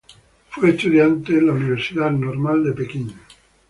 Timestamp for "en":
1.37-1.45